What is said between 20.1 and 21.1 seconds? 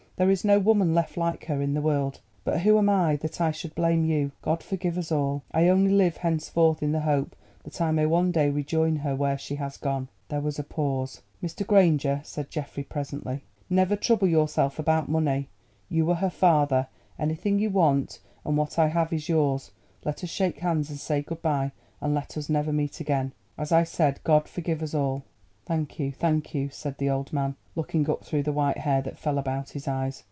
us shake hands and